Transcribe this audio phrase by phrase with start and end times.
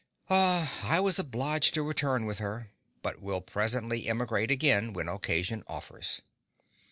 [0.31, 2.71] I was obliged to return with her,
[3.03, 6.23] but will presently emigrate again, when occasion offers.